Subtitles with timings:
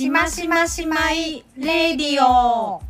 [0.00, 2.80] しましましまいレディオ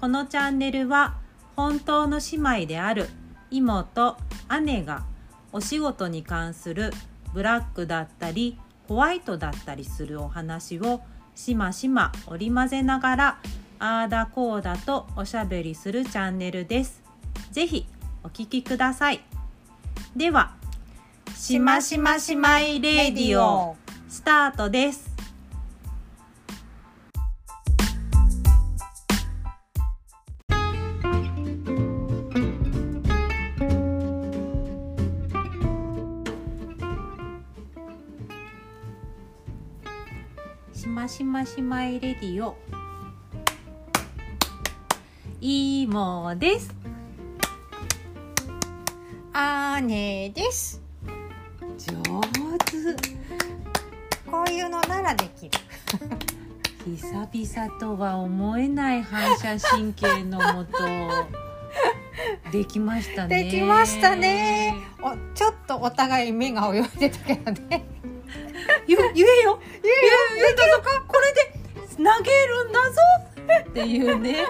[0.00, 1.18] このチャンネルは
[1.56, 3.10] 本当の姉妹である
[3.50, 4.16] 妹
[4.62, 5.04] 姉が
[5.52, 6.90] お仕事に関する
[7.34, 8.58] ブラックだったり
[8.88, 11.02] ホワイトだったりするお話を
[11.34, 13.38] しましま織り交ぜながら
[13.78, 17.02] あーだこーだとおしゃべりするチャンネルです。
[17.50, 17.86] ぜひ
[18.24, 19.20] お聞きください。
[20.16, 20.54] では、
[21.34, 23.76] しましましまいレディオ
[24.08, 25.05] スタートです。
[41.36, 42.56] しましましまいレディオ
[45.38, 46.74] いもです。
[49.82, 50.80] 姉です。
[51.76, 51.94] 上
[52.58, 52.96] 手。
[54.30, 55.58] こういうのならできる。
[56.86, 60.78] 久々とは思えない反射神経のもと
[62.50, 63.44] できましたね。
[63.44, 64.74] できましたね。
[65.02, 67.84] おちょっとお互い目が泳いでたけどね
[68.86, 69.14] ゆ言えよ。
[69.14, 69.60] 言えよ。
[70.36, 71.56] 言えたぞかこれで
[71.96, 73.00] 投げるんだぞ。
[73.70, 74.46] っていうね。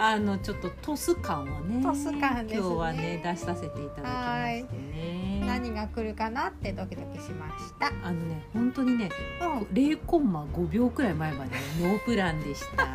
[0.00, 1.82] あのちょっとトス感をね。
[1.82, 2.66] トス感ですね。
[2.66, 5.44] 今日はね出しさせていただきましてね。
[5.46, 7.92] 何が来るかなってドキドキしました。
[8.02, 9.58] あのね本当にねうん。
[9.72, 11.50] 0コンマ5秒くらい前まで
[11.80, 12.86] ノープランでした。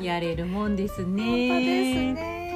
[0.00, 1.22] やれるもんですね。
[1.22, 2.49] 本当ですね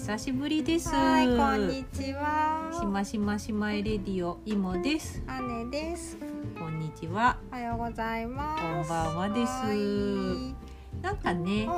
[0.00, 0.88] 久しぶりです。
[0.88, 2.70] はいこんにちは。
[2.72, 5.22] しましましまいレディオいもです。
[5.26, 6.16] 姉です。
[6.58, 7.36] こんにちは。
[7.52, 8.62] おはようございます。
[8.62, 9.52] こんばんはです。
[9.52, 11.02] はい。
[11.02, 11.68] なんかね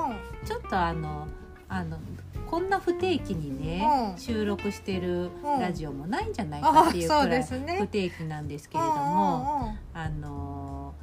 [0.45, 1.27] うちょっとあの
[1.69, 1.99] あの
[2.47, 4.19] こんな不定期にね、うん。
[4.19, 5.61] 収録してるうん。
[5.61, 7.79] ラジオもないんじゃないんかっていうくらいですね。
[7.81, 10.95] 不定期なんですけれども、あの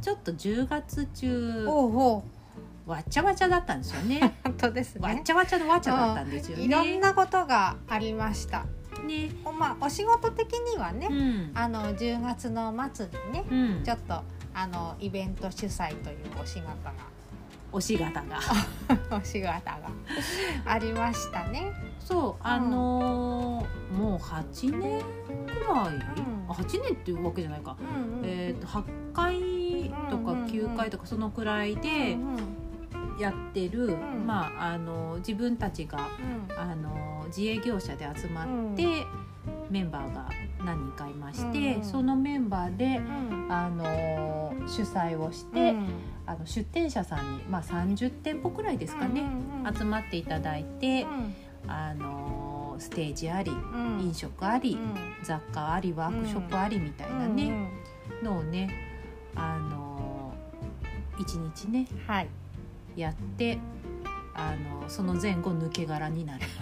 [0.00, 1.66] ちょっと10月中
[2.86, 4.36] わっちゃわちゃだったんですよね。
[4.44, 5.08] 本当ですね。
[5.08, 6.64] わっちゃわちゃのわちゃだったんですよね。
[6.64, 8.64] いろんなことがありました。
[9.06, 13.84] ね、おまあお仕事的にはね、うん、あの10月の末にねうん。
[13.84, 14.22] ちょっと
[14.54, 16.68] あのイベント主催というお仕事
[17.72, 18.38] おしがたが。
[18.38, 18.40] が
[19.18, 19.80] お仕事が
[20.64, 21.72] ありましたね。
[21.98, 25.02] そうあのーもう8年
[25.46, 26.46] くらい、ん。
[26.48, 27.76] あ8年っていうわけじゃないか。
[27.80, 28.24] うんうん。
[28.24, 32.63] えー、と8回とかうんうんうん9回とかそのくらいでうんうん
[33.18, 34.26] やってる、ん。
[34.26, 36.58] まあ、あの自分たちがうん。
[36.58, 39.04] あの自営業者で集まって、
[39.70, 40.28] メンバーが
[40.64, 43.52] 何人かいまして、うんそのメンバーでうん。
[43.52, 45.86] あの主催をして、うん。
[46.26, 51.34] あの出店者さんに、まあ、30店舗くらいですかね、うんうん集まっていただいてう、ん。
[51.70, 54.00] あのステージありうん。
[54.02, 54.94] 飲食あり、うん。
[55.22, 57.68] 雑貨ありワークショップありみたいなうんね、
[58.22, 58.70] のをね
[59.34, 60.32] あの
[61.18, 62.28] 一日ねうんはい
[62.96, 63.58] やって
[64.34, 66.54] あのその前後抜け殻になるって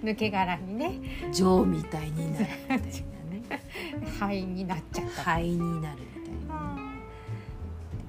[0.06, 3.62] 抜け殻にねいうジョーみたいになるみたいなね
[4.18, 5.22] 灰になっちゃった。
[5.22, 6.80] 灰になるみたいなね。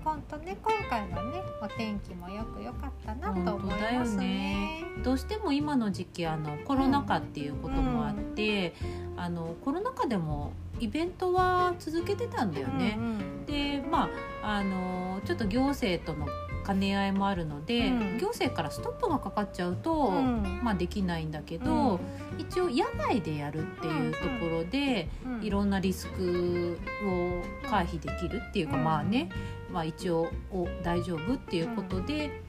[0.03, 4.83] 本当ね今回はねお天気もよく良かったなと思いますね。
[5.03, 8.73] どうしても今の時期あのコロナ禍っていうこともあって、
[9.15, 12.95] あのコロナ禍でもイベントは続けてたんだよね。
[12.97, 13.07] うんう
[13.43, 13.45] ん。
[13.45, 14.09] でま
[14.43, 16.27] ああのちょっと行政との
[16.65, 18.17] 兼ね合いもあるので、うん。
[18.17, 20.61] 行政からストップがかかっちゃうと、うん。
[20.63, 21.99] まあ、できないんだけど、
[22.37, 25.43] 一応野外でやるっていうところで、うん。
[25.43, 28.83] いろんなリスクを回避できるっていうか、うん。
[28.83, 29.29] まあね、
[29.71, 32.43] まあ、一応お大丈夫っていうことで、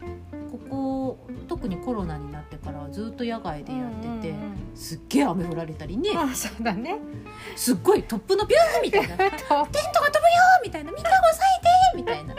[0.73, 1.19] ここ
[1.49, 4.57] 特にコロナになってからはずっと野外でやってて、うんうんうん。
[4.75, 6.97] すっげえ雨降られたりね、あそうだね。
[7.55, 9.77] すっごい突風のビューみたいなテントが飛ぶよ
[10.65, 10.91] みたいな。
[10.91, 11.43] みんなが押さ
[11.93, 12.35] えてみたいな。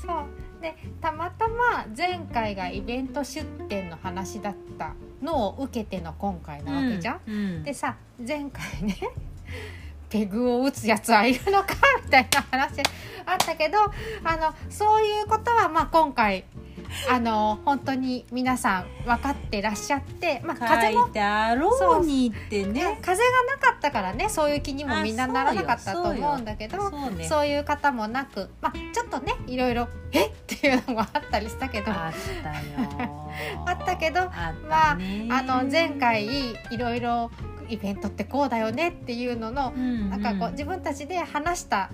[0.00, 0.62] そう。
[0.62, 7.20] でたまたま前回がイベント出店の話だったのを受けての今回なわけじゃん。
[7.26, 7.62] うん。
[7.62, 8.96] でさ前回ね
[10.08, 12.80] ペグを打つやつはいるのかみたいな話
[13.26, 13.78] あったけど
[14.24, 16.44] あのそういうことはまあ今回
[17.10, 21.08] あの本当に皆さん分かってらっしゃって、まあ、風も
[21.56, 22.98] ろうにってね。
[23.02, 27.24] 風がなかったからねそういう気にもみんなならなかったと思うんだけどそうね。
[27.24, 30.26] そういう方もなく、まあ、ちょっとねいろいろ「え？
[30.26, 32.12] っ!」ていうのもあったりしたけどあっ
[32.42, 33.30] たよ。
[33.66, 34.30] あったけどあっ
[34.68, 36.26] たねあの前回
[36.70, 37.30] いろいろ
[37.68, 41.90] イベントってこうだよねっていうののなんかこう自分たちで話した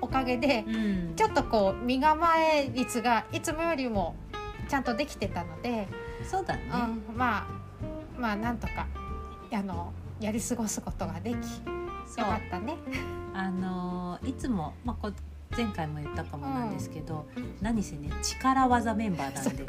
[0.00, 4.16] おかげでうんちょっとこう身構え率がいつもよりも
[4.72, 5.86] ちゃんとできてたので、
[6.24, 6.62] そうだね。
[7.10, 7.46] うん、まあ
[8.18, 8.86] まあなんとか
[9.52, 11.36] あのやり過ごすことができ
[12.06, 12.20] そう。
[12.20, 12.76] よかったね。
[13.36, 15.12] あのいつも、まあ、こ
[15.54, 17.26] 前回も言ったかもなんですけど、
[17.60, 19.66] 何せね力技メンバーなんで。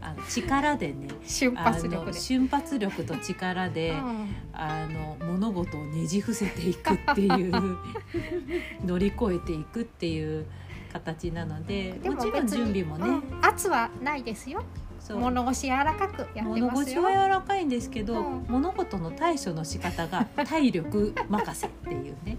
[0.00, 2.12] あの力でね瞬あの発力で。
[2.12, 4.36] 瞬発力と力で、うん。
[4.52, 7.76] あの物事をねじ伏せていくっていう
[8.86, 10.46] 乗り越えていくっていう
[10.94, 13.44] 形なのででもちろん準備もね、うん。
[13.44, 14.62] 圧はないですよ。
[15.10, 18.46] 物腰柔らかく物腰は柔らかいんですけど、うん。
[18.48, 22.38] 物事の対処の仕方が 体力任せっていうね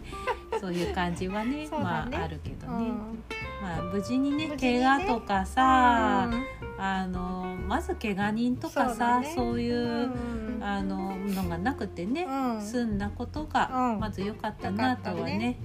[0.59, 1.67] そういう感じはねね。
[1.69, 3.23] まああるけどね、うん。
[3.61, 4.57] まあ無事にねね。
[4.57, 6.81] 怪我とかさ、うん。
[6.81, 10.63] あのまず怪我人とかさそう,、いう、うん。
[10.63, 12.61] あののがなくてね、うん。
[12.61, 13.99] 済んだことが、うん。
[13.99, 15.59] まず良かったなとはね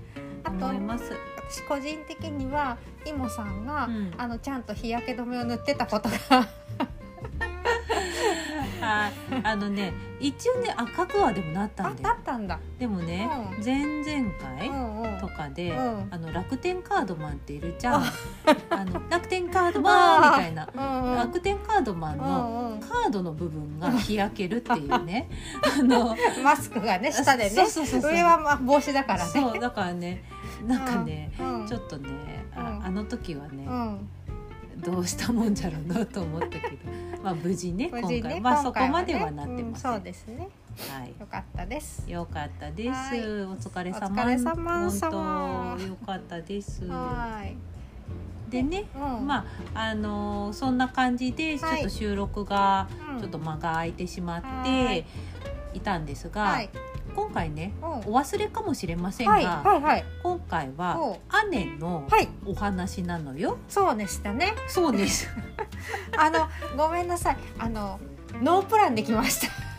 [0.45, 1.13] 思います。
[1.50, 4.14] 私個人的にはイモさんが、うん。
[4.17, 6.17] あのちゃんと日焼け止めを塗ってたことが。
[8.82, 9.11] あ
[9.43, 12.58] あのね一応ね赤くはでもなったあんでだったんだ。
[12.79, 13.64] でもね、うん。
[13.64, 15.20] 前々う回んうん。
[15.20, 16.08] とかで、うん。
[16.11, 18.05] あの楽天カードマンっているじゃん。
[18.70, 18.85] あ。
[18.85, 20.69] の楽天カードマンみたいな。
[20.75, 21.17] うんうん。
[21.17, 22.81] 楽天カードマンのうんうん。
[22.81, 25.29] カードの部分が日焼けるっていうね。
[25.62, 27.50] あのマスクがね下でね。
[27.50, 28.12] そうそうそうそう。
[28.12, 29.31] 上はまあ帽子だからね。
[29.31, 30.25] そうだからね
[30.67, 32.09] なんかね、うんちょっとね
[32.55, 34.09] あ,、うんあの時はね、うん
[34.81, 36.67] どうしたもんじゃろうなと思ったけど
[37.23, 40.49] まあ無事ね今回まあそこまではなってます、うんそうですね。
[40.89, 42.11] はいよかったです。
[42.11, 42.89] よかったです。
[42.91, 44.07] はいお疲れ様。
[44.07, 46.87] お疲れ様様本当よかったです。
[46.87, 47.56] はい。
[48.51, 54.99] でね、うんまああのーそんな感じでちょはいっと収録がうんちょっと間が空いてしまっはて
[55.75, 56.71] いいたんですが、はい。
[57.14, 60.05] 今回ねうんお忘れかもしれませんが、はいはいはい。
[60.23, 61.19] 今回はお
[61.50, 62.29] 姉のはい。
[62.47, 63.58] お話なのよ。
[63.69, 64.55] そうでしたね。
[64.69, 65.29] そうです。
[66.17, 67.37] あのごめんなさい。
[67.58, 68.00] あの
[68.43, 69.70] ノープランできました。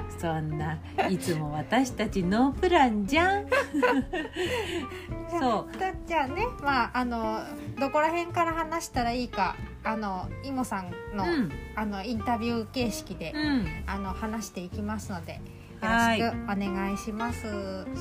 [0.18, 0.78] そんな
[1.08, 3.46] いつも私たちノープランじゃん。
[5.38, 7.40] そうだじゃあね、まああの
[7.78, 13.66] どこら辺から話したらいいか、あのイモさんの、うんあのインタビュー形式で、うん。
[13.86, 15.40] あの話していきますので、
[15.84, 17.42] ろしくお願いします。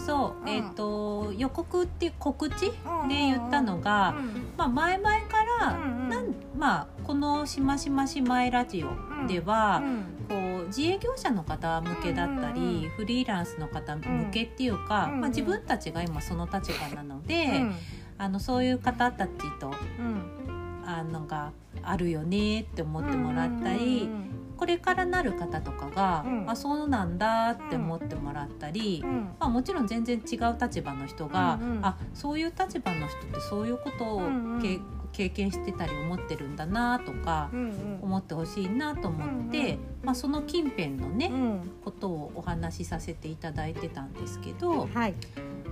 [0.06, 0.50] そう、うん。
[0.50, 4.54] えっ、と予告っていう告知でうん言ったのが、うん。
[4.58, 5.18] まあ前々か
[5.60, 6.10] ら、うんうん。
[6.10, 10.04] なんまあこのしましましまいラジオでは、うん。
[10.28, 12.90] こう自営業者の方向けだったり、うんうんうん。
[12.92, 17.76] フリーランスの方向けっていうか、うんうんまあ自分たちが今その立場なので、うん。
[18.18, 20.44] あのそういう方たちとうん。
[20.86, 21.52] あのが
[21.82, 26.50] あるよねって思ってもらったり、うんこれからなる方とかが、うん。
[26.50, 29.02] あそうなんだって思ってもらったり。
[29.04, 29.10] うん。
[29.10, 29.24] うん。
[29.38, 31.86] まあ、もちろん全然違う立場の人が、うんうん。
[31.86, 34.62] あそういう立場の人ってそういうことを、うんうん。
[34.62, 34.80] け
[35.12, 38.00] 経験してたり思ってるんだなとかうんうん。
[38.04, 39.80] 思ってほしいなと思って、うんうん。
[40.02, 41.72] まあ、その近辺のね、うん。
[41.84, 45.14] ことをお話しさせていただいてたんですけどはい。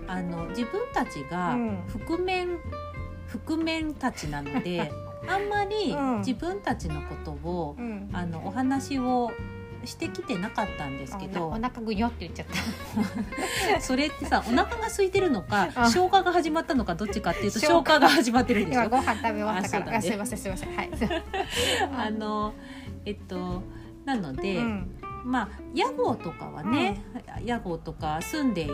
[0.10, 1.78] あの自分たちがうん。
[1.88, 2.60] 覆面、
[3.46, 4.92] 覆面たちなので
[5.28, 6.18] あんまりうん。
[6.20, 8.10] 自分たちのことをうん。
[8.14, 9.32] あのお話を
[9.86, 12.46] してきてなかったんですけどお腹ぐにょって言っちゃっ
[13.74, 13.82] た。
[13.82, 15.90] それってさお腹が空いてるのかあ。
[15.90, 19.92] 消化が始まったのかどっちかっていうと消消化化が始まってるんでしょ今ご飯食べ終わったから。
[19.92, 19.98] ね。
[19.98, 20.76] あすいませんすいません。
[20.76, 20.90] はい。
[21.98, 22.54] あの
[23.06, 23.64] えっと
[24.06, 24.96] なので、うん。
[25.24, 27.04] まあ屋号とかはね、
[27.46, 28.74] 屋号とか住んでいる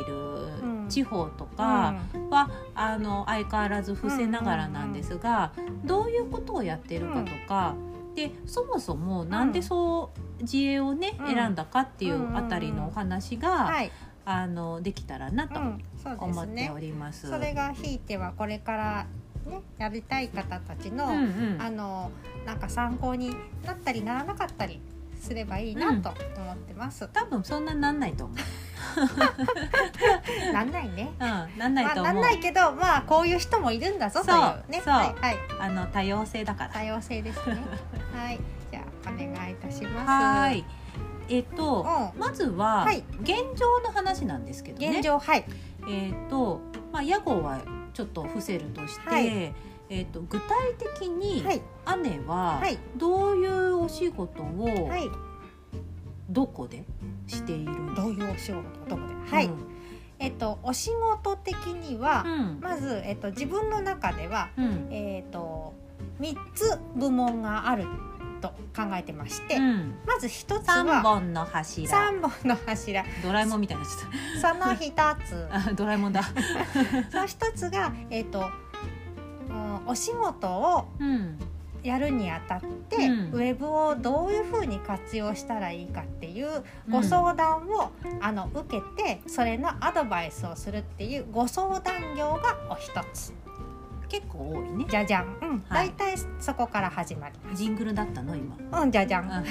[0.66, 1.96] ん地方とか
[2.30, 5.52] は、あの相変わらず伏せながらなんですが、
[5.86, 7.76] どういうことをやってるかとか、
[8.16, 13.92] でそもそもなんでそう自営をね、うん選んだかっていうあたりのお話が、はい。
[14.30, 15.86] あのできたらなと思って
[16.34, 16.78] すねお。
[16.78, 17.30] ります。
[17.30, 19.06] それがひいてはこれから
[19.46, 22.12] ねやりたい方たちの、うんうんあの
[22.46, 23.34] なんか参考に
[23.66, 24.82] なったりならなかったり
[25.20, 27.08] すればいいなと思ってます。
[27.14, 28.38] 多分そんななんないと思う。
[30.54, 31.12] なんないね。
[31.20, 31.24] う
[31.56, 32.14] ん、なんないまあ、と思う。
[32.14, 34.82] なんないけどまあこういう人もいるんだぞとそういうね。
[34.84, 36.70] そうはいはいあの多様性だから。
[36.72, 37.58] 多様性ですね。
[38.16, 38.40] はい
[38.72, 40.10] じゃあお願いいたします。
[40.10, 40.66] はーい。
[41.30, 41.86] えっと、
[42.16, 44.92] うまずは、はい現状の話なんですけどね。
[44.92, 45.44] 現状はい
[45.90, 46.62] えっと、
[46.92, 47.60] まあ屋号は
[47.94, 49.54] ちょっと伏せるとして、はい
[49.90, 50.48] えっと具体
[50.98, 51.62] 的にはい
[52.04, 55.10] 姉ははいどういうお仕事をはい
[56.30, 56.84] どこで？
[57.28, 57.96] しているの？
[57.96, 59.54] どういうお仕事どこではい、うん。
[60.20, 62.60] えっとお仕事的には、うん。
[62.62, 64.88] まずえっと自分の中ではうん。
[64.92, 65.74] えっと
[66.20, 67.86] 三つ部門がある
[68.42, 69.96] と考えてまして、うん。
[70.06, 71.88] まず一つ三は本の柱。
[71.88, 73.04] 三本の柱。
[73.24, 74.92] ドラえもんみたいになっちゃっその一
[75.26, 75.50] つ。
[75.76, 76.22] ドラえもんだ。
[77.12, 78.50] その一つがえっと、
[79.50, 81.40] うんお仕事をうん
[81.88, 83.32] やるにあたって、うん。
[83.32, 93.34] ウェブをどういうふうに活用したらいいかっていうご相談を、あの受けてそれのアドバイスをするっていうご相談業がお一つ。
[94.10, 94.86] 結構多いね。
[94.90, 95.64] じゃじゃん、うん。
[95.70, 95.88] はい。
[95.98, 97.36] 大体そこから始まり。
[97.56, 98.82] ジングルだったの今。
[98.82, 99.32] うんじゃじゃん。
[99.32, 99.46] あはい。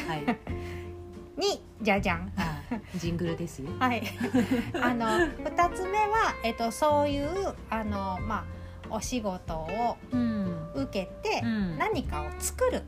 [1.41, 2.33] にじゃじゃん。
[2.37, 2.63] あ
[2.97, 3.71] ジングルですよ。
[3.79, 4.03] はい、
[4.83, 8.45] あの2つ目は、えっと、そういうあの、まあ、
[8.91, 10.87] お仕事をうん受
[11.23, 11.79] けてうん。
[11.79, 12.83] 何かを作る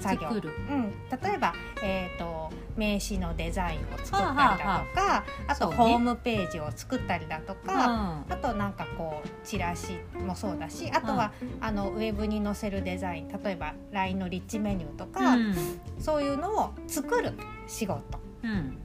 [0.00, 15.54] 作業、うん、例えば、えー、と名刺のデザインを作ったりだとか、はあはあとホームページを作ったりだとか、ああとなんかこうチラシもそうだしあとは、あのウェブに載せるデザイン例えば LINE のリッチメニューとか、うん。
[15.98, 17.34] そういうのを作る
[17.66, 18.02] 仕事。
[18.42, 18.78] うん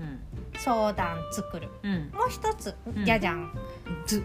[0.58, 1.70] 相談作る。
[1.84, 1.92] うん。
[1.92, 3.06] うんもう一つうん。
[3.06, 3.52] じゃじゃん、
[4.06, 4.24] ず。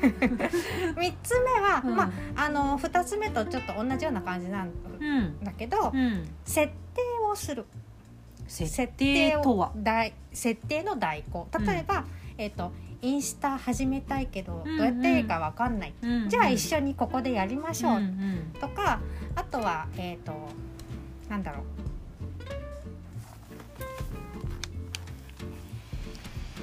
[0.96, 1.96] 三つ目は、うん。
[1.96, 2.04] ま
[2.36, 4.70] ああの二つ目とちょっと同じような感じなん
[5.00, 6.28] うんだけど、うん。
[6.44, 7.64] 設定をする。
[8.46, 9.72] 設定とは？
[9.76, 11.48] 代設定の代行。
[11.58, 12.04] 例えば、
[12.36, 12.72] えっ、と
[13.02, 15.94] インスタ始めたいけどうんどうやっていいかわかんない、
[16.28, 18.52] じゃあ一緒緒にここでやりましょう、ん。
[18.60, 19.00] とか
[19.34, 20.32] あとはえっ、と
[21.28, 21.64] なんだろう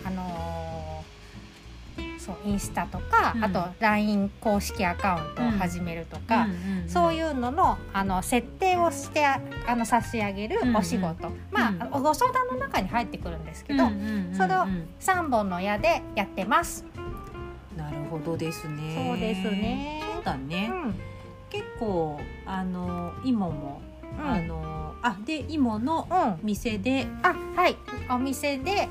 [0.07, 0.57] あのー
[2.19, 3.43] そうインスタとか、うん。
[3.45, 6.47] あと LINE 公式アカウントを始めるとか、
[6.85, 13.85] そういううののあの設定をしてああの差し上げるお仕事、まあ、ご相談の中に入ってくるんですけど、
[14.33, 14.65] それを
[14.99, 16.83] 3本の矢でやってます。
[17.77, 19.07] なるほどですね。
[19.09, 20.01] そうですね。
[20.15, 20.95] そうだね、うん。
[21.49, 23.81] 結構あの芋も、
[24.19, 24.29] うん。
[24.29, 26.45] あのあで芋のうん。
[26.45, 27.77] 店であはい。
[28.09, 28.89] お店で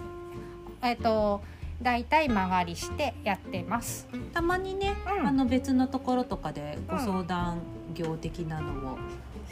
[0.89, 1.43] えっ、と
[1.83, 4.09] だいたい間借りしてやってます。
[4.33, 7.61] たまにね、うんあの別のところとかでご相談
[7.95, 8.99] 業的なのを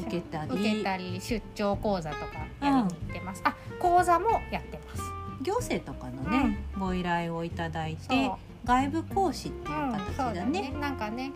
[0.00, 3.43] 受けたり、受けたり出張講座とかやりに行ってます。
[3.45, 5.03] あ講座もやってます。
[5.43, 8.31] 行政とかのね、ご依頼をいただいて
[8.64, 10.62] 外部講師っていううん、形そうだだね。
[10.62, 10.75] ね。
[10.81, 11.33] なんかね。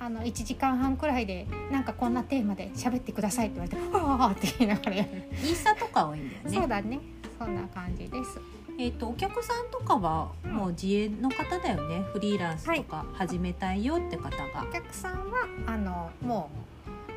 [0.00, 5.10] あの1時間半くらいでなんかこんなテーマで喋ってくださいって言われて「はあ」って言いながらやる、
[5.44, 6.50] インスタとか多いんだよね。
[6.50, 6.98] そうだね
[7.38, 8.40] そんな感じです
[8.78, 12.04] えっ、とお客さんとかはもう自営の方だよね。
[12.12, 14.66] フリーランスとか始めたいよって方が。
[14.68, 16.50] お客さんはあのも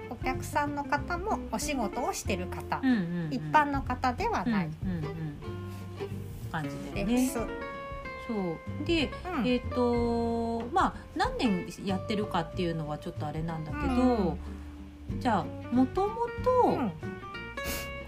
[0.10, 3.34] うお客さんの方もお仕事をしてる方、うんうんうん。
[3.34, 4.70] 一般の方ではない。
[4.84, 5.06] うんうんうん
[6.52, 7.28] 感じだよね。
[7.28, 7.48] そう。
[8.86, 9.48] でうん。
[9.48, 15.20] えっ、とまあ何年やってるかっていうのはちょっとあれなんだけど、うん。
[15.20, 16.92] じゃあもともうとん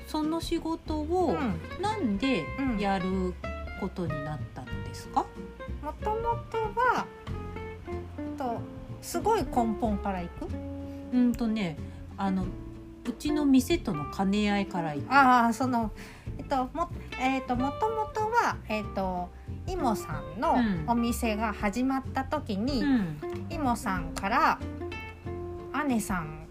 [0.07, 1.59] その仕事うをん。
[1.81, 2.79] なんでうん。
[2.79, 3.33] やる
[3.79, 5.25] ことになったんですか？
[5.83, 6.15] もとも
[6.49, 7.05] とは
[8.37, 8.59] と
[9.01, 10.47] すごい根本からいく？
[11.13, 11.77] うんとね
[12.17, 12.45] あの
[13.05, 15.13] うちの店との兼ね合いからいく。
[15.13, 15.91] ああその
[16.37, 19.29] えっともえっともともとはえっと
[19.67, 20.83] イモさんのうん。
[20.87, 23.19] お店が始まった時に、うん。
[23.49, 24.59] イモさんから
[25.87, 26.46] 「姉さん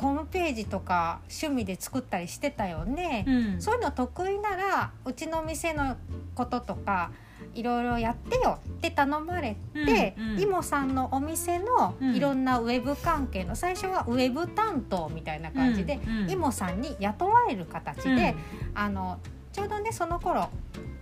[0.00, 3.60] ホームページとか趣味で作ったりしてたよね」うん。
[3.60, 5.96] そういうの得意ならうちの店の
[6.34, 7.10] こととか
[7.54, 8.58] いろいろやってよ。
[8.68, 10.40] って頼まれて、うんうん。
[10.40, 12.14] イモさんのお店のうん。
[12.14, 16.30] いろんなウェブ関係の最初はウェブ担当みたいな感じで、うんうん。
[16.30, 18.34] イモさんに雇われる形で、
[18.74, 19.18] あの
[19.52, 20.48] ちょうどねその頃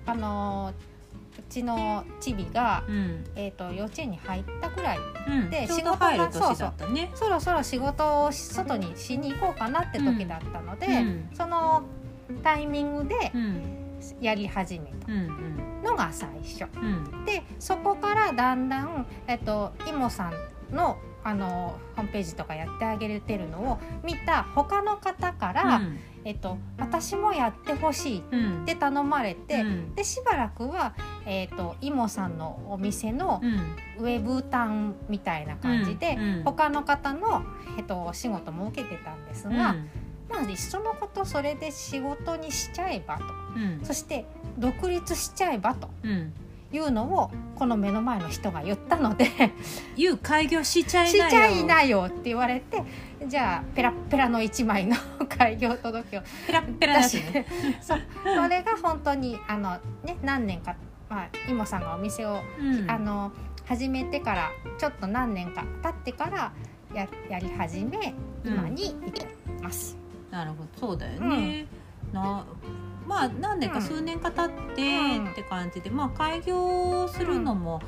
[0.06, 0.97] あのう
[1.48, 2.94] ちのチビが、うん。
[2.94, 5.50] うんえー、と幼稚園に入ったぐらいうん。
[5.50, 6.86] でちょうど入る年だった。
[6.88, 7.10] ね。
[7.14, 11.30] そろそろ仕事を外にしに行こうかなって時だったので、うん。
[11.34, 11.82] その
[12.42, 13.78] タイミングでうん。
[14.20, 15.22] やり始めたうんう
[15.80, 15.82] ん。
[15.84, 16.66] のが最初。
[16.76, 17.24] うん。
[17.24, 20.98] でそこからだんだん、えっと、イモさんの
[21.28, 25.82] あのホームページとかやってあげてるのを見た他の方から、
[26.24, 28.64] えっと、私もやってほしいっうん。
[28.64, 29.94] て頼まれて、うん。
[29.94, 30.94] でしばらくは、
[31.26, 34.04] えっと、イモさんのお店のうん。
[34.04, 36.34] ウェブ担みたいな感じで、うん。
[36.36, 36.44] うん。
[36.44, 37.42] 他の方の、
[37.76, 39.76] えっと、お仕事も受けてたんですが、
[40.30, 43.24] まあいっそのことそれで仕事にしちゃえばと。
[43.54, 43.84] うん。
[43.84, 44.24] そして
[44.56, 45.90] 独立しちゃえばと。
[46.02, 46.32] うん
[46.70, 49.30] いうのをこの目の前の人が言ったので
[49.96, 51.30] 言う開業しちゃいしなよ。
[51.30, 52.82] ちゃいなよって言われて
[53.26, 54.96] じゃあペラッペラの1枚の
[55.28, 57.46] 開業届をペラッペラだしね。
[57.80, 60.76] そうそれが本当にあの、ね、何年か、
[61.08, 62.90] まあ、イモさんがお店を、うん。
[62.90, 63.32] あの
[63.64, 66.52] 始めてからちょっと何年か経ってから
[66.94, 69.96] ややり始め今に至ります。
[70.30, 70.88] なるほど。
[70.88, 71.66] そうだよね、
[72.12, 72.46] な
[73.08, 73.82] まあ何年かうん。
[73.82, 75.30] 数年か経ってうん。
[75.30, 77.80] って感じで、まあ開業するのも、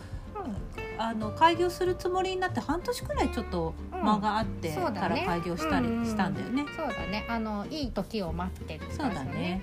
[0.98, 5.98] あの開業するつもりになって半年くらいちょっと間があってから開業したりうん。
[5.98, 6.64] うんしたんだよね。
[6.76, 7.26] そうだね。
[7.28, 9.62] あのいい時を待ってそうだね。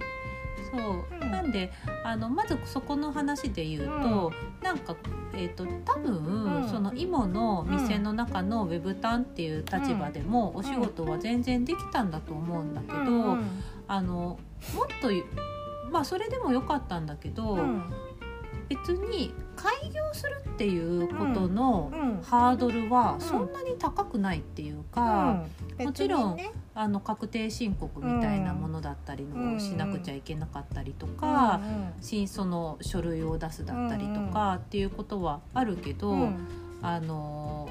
[0.72, 1.32] そう、うん。
[1.32, 1.72] なんで
[2.04, 4.96] あのまずそこの話で言うと、なんか
[5.34, 6.70] えっ、と多分、うん。
[6.70, 13.32] その今の店の中のウェブタンっていう立場でも、お仕事は全然できたんだと思うんだけど、うん。
[13.34, 13.64] うん。
[13.88, 14.40] あの
[14.76, 15.10] もっと
[15.92, 17.84] まあそれでもよかったんだけど、うん
[18.70, 25.46] 別に開業するっていうことのうんハードルはそんなに高くないっていうか、
[25.80, 25.86] うん。
[25.86, 26.38] もちろん
[26.76, 31.62] あの確定申告みたいなものだったりのをしなくちゃいけなかったりとか、
[32.02, 36.48] 新その書類を出すだったりとかっていうことはあるけど、うんうん。
[36.82, 37.70] あの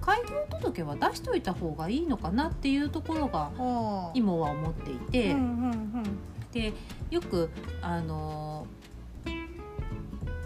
[0.00, 3.50] 開業届は出しといた方がいいのかなっていうところが
[4.14, 6.18] 今は思っていて、うんうん
[6.52, 6.72] で
[7.10, 7.48] よく
[7.80, 8.66] あの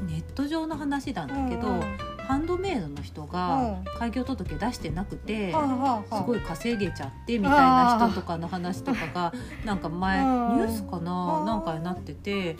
[0.06, 1.96] ネット上の話なんだけど、うんうん。
[2.18, 5.52] ハンドメイドの人がう開業届出してなくて。
[5.52, 9.32] はあはあすごい稼げちゃってみたいな人とかの話とかが
[9.64, 12.56] なんか前ニうんュースかなうんなんかになってて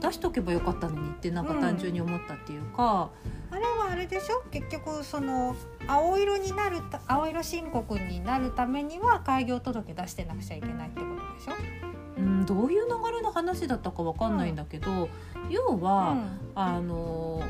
[0.00, 3.10] 出しとけばよかったのにってなんか単純に思ったっていうか、
[3.50, 4.42] あれはあれでしょ？
[4.50, 5.54] 結局その
[5.86, 11.52] 青色になるた青色申告になるためには開業届出してなくちゃいけないってことでしょ、
[12.18, 15.08] うん、どういう流れの話だったかわかんないんだけど、
[15.48, 16.16] 要は、
[16.54, 17.42] あの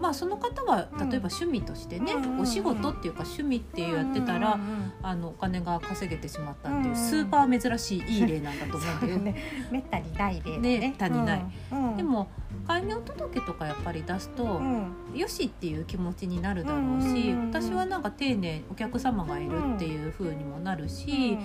[0.00, 1.10] まあその方はうん。
[1.10, 2.40] 例えば趣味としてね、うんうんうん。
[2.40, 4.92] お仕事っていうか趣味っていうやってたら、うんうんうん。
[5.02, 6.96] あのお金が稼げてしまったっていう、うんうん。
[6.96, 9.36] スーパー珍しいいい例なんだと思うんだよね。
[9.70, 10.90] めったにない例だね。
[10.90, 11.96] ったにない、うんうん。
[11.96, 12.28] でも
[12.66, 14.92] 開業届とかやっぱり出すと、うん。
[15.14, 17.48] よしっていう気持ちになるだろうし、うんうんうんうん。
[17.50, 21.38] 私はなんか丁寧お客様がいるっていう風にもなるし、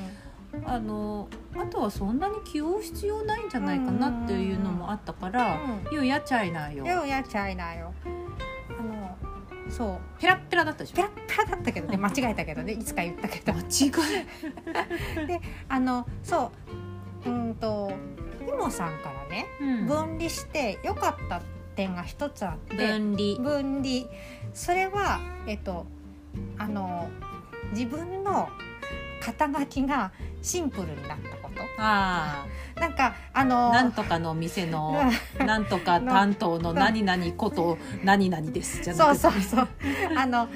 [0.65, 5.59] あのあとはそんなに気負う必要ないんじゃないかなっていうのもあったから
[5.91, 7.93] 「ようやっちゃいなよ」ようやっちゃいなよ
[9.75, 10.21] そう。
[10.21, 10.95] ペラッペラだったでしょ？
[10.95, 13.53] ペラッペラだったけどね間違えたけどねいつか言ったけど。
[13.53, 13.65] 間違
[15.67, 16.51] あのそ
[17.25, 17.29] う。
[17.29, 17.91] うんと
[18.47, 19.87] イモさんからねい、うん。
[19.87, 21.41] 分離して良かった
[21.75, 23.35] 点が一つあって分離。
[23.37, 24.05] 分離。
[24.53, 25.85] それはえっと
[26.57, 27.09] あの
[27.71, 28.47] 自分の
[29.21, 32.45] 肩書きがシンプルになったことあ
[32.79, 35.01] なんかああのなんとかの店の
[35.39, 38.83] なんとか担当の何々こと何々です。
[38.83, 39.19] じゃなくて。
[39.19, 39.67] そうそうそう。
[40.17, 40.47] あの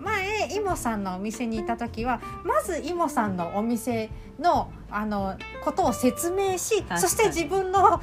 [0.00, 8.00] 前イモさんのお店にいた時はまずイモさんのお店のあのことを説明しそして自分の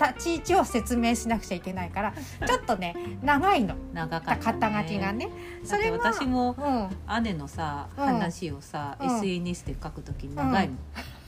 [0.00, 2.14] 立ち位置を説明しなくちゃいけないから
[2.46, 3.76] ちょっとね長いの。
[3.92, 5.28] 長かった、ね、肩書きがね。
[5.68, 7.22] だって私もうん。
[7.22, 8.04] 姉のさうん。
[8.04, 9.16] 話をさ、うん。
[9.16, 10.78] SNS で書くときに長いもん、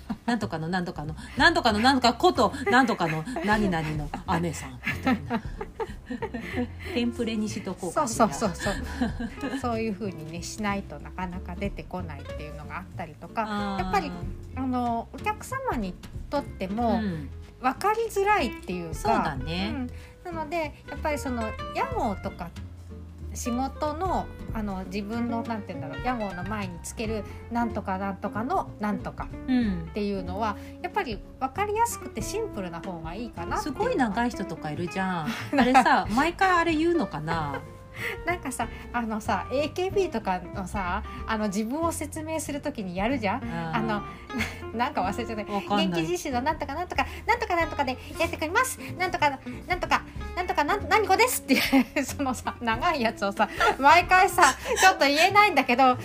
[0.27, 4.09] なんとかのなんとかのなんとかのなんとかことなんとかの何々の
[4.40, 5.42] 姉さんみたいな。
[6.95, 9.59] テンプレにしとこうそうそうそうそう。
[9.61, 13.77] そういう風にねしないとなかなか出てこないっていうのがあったりとか。
[13.79, 14.11] やっぱり
[14.57, 15.95] あのお客様に
[16.31, 17.31] とってもうん。
[17.61, 19.88] 分かりづらいっていうか、そうだね、
[20.25, 21.42] うん、なのでやっぱりその
[21.75, 22.51] 屋号とか
[23.37, 29.87] 仕事のあの自分のなんて言うんだろう屋号の前につけるなんとかなんとかのなんとかうん。
[29.90, 35.27] っていうのはやっぱり分かりやすくてシンプルな方がいいかなってすごい長い人とかいるじゃん。
[35.59, 37.61] あれさ毎回あれ言うのかな？
[38.25, 43.43] なんかさあのさ AKB とかのさあの自分を説明するときにやるじゃん。
[43.75, 44.03] あの
[44.75, 45.77] なんか忘れちゃった。
[45.77, 48.79] 元気実習のなんとかなんとかなんとかなんとかでやってくれます。
[48.99, 49.31] なんとか
[49.67, 50.03] なんとか
[50.37, 51.59] なんとかなん何個ですってい
[52.01, 55.97] う そのさ長いやつをさ毎回さちょっと言えないんだけど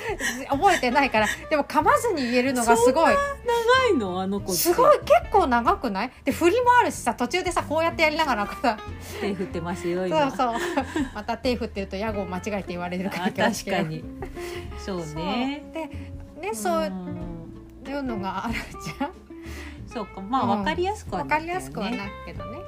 [0.49, 3.13] 覚えてないからでも噛まずに言えるのがすごい。
[3.13, 4.21] 長いの？
[4.21, 4.99] あの子すごい。
[4.99, 6.11] 結構長くない？
[6.23, 8.77] で振りもあるしさ途中でさこうやってやりながらさ
[9.19, 10.53] 手振ってますよそう今そう。
[11.13, 14.03] また手振ってると屋号間違えて言われるからあ確かに。
[14.77, 15.01] そう。
[15.03, 15.63] そうね。
[15.73, 19.11] でねそううんいうのがあるじゃん。
[19.87, 20.21] そうか。
[20.21, 20.49] まあうん。
[20.49, 21.61] わかりやすくはわかりなったよね。
[21.61, 22.59] やすくはないけどね。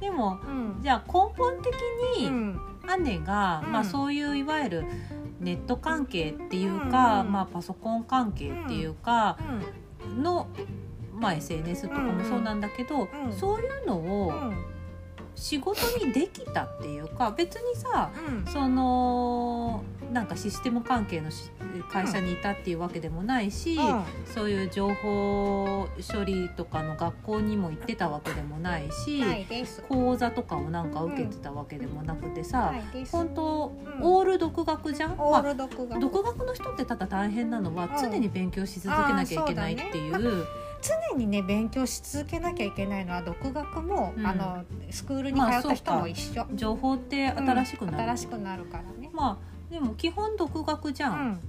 [0.00, 0.82] でもうん。
[0.82, 1.74] じゃあ根本的
[2.18, 2.60] に、うん。
[3.04, 3.72] 姉が、うん。
[3.72, 4.84] まあ、そういういわゆる
[5.40, 7.32] ネット関係っていうか、うん。
[7.32, 9.38] まあ、パソコン関係っていうか
[10.16, 10.48] の、
[11.12, 13.32] まあ、SNS とかもそうなんだけど、うん。
[13.32, 14.54] そういうのうをん
[15.34, 18.52] 仕事にできたっていうか別にさうん。
[18.52, 21.50] そのなんかシステム関係のし
[21.90, 23.78] 会社にいたっていうわけでもないし、
[24.34, 29.22] そういう情報処理とかの学校にも行ってたわけでもないし。
[29.88, 33.12] 講座とかをなんか受けてたわけでもなくてさ、ないです。
[33.12, 34.02] 本当、うん。
[34.02, 36.00] オール独学じゃん、まあル独学。
[36.44, 38.00] の人ってただ大変なのはうん。
[38.00, 40.46] 常に勉強し続けなきゃいけないっていう
[40.82, 44.26] 常にね勉強し続けなきゃいけないのは独学も、うん。
[44.26, 46.46] あのスクールに通った人も一緒。
[46.54, 49.10] 情報って新しくなる、うん新しくなるからね。
[49.12, 51.16] まあでも基本独学じゃ、うん。
[51.28, 51.40] ん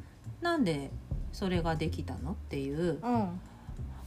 [0.42, 0.92] なんで
[1.32, 3.00] それができたのっていう。
[3.02, 3.42] うん。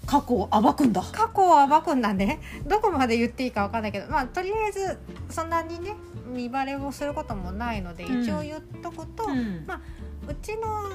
[0.06, 1.02] 過去を暴くんだ。
[1.02, 2.40] 過去を暴くんだね。
[2.68, 4.10] どこまで言っていいかわかんないけど。
[4.10, 4.98] まあとりあえず
[5.30, 5.94] そんなにね
[6.26, 8.22] 見バレをすることもないのでうん。
[8.22, 9.66] 一応言っとくと、ううん
[10.40, 10.90] ちの